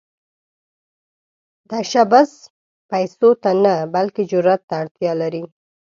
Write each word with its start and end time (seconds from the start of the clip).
تشبث 1.69 2.31
پيسو 2.89 3.29
ته 3.43 3.51
نه، 3.63 3.75
بلکې 3.93 4.21
جرئت 4.31 4.61
ته 4.69 4.73
اړتیا 4.81 5.11
لري. 5.21 5.43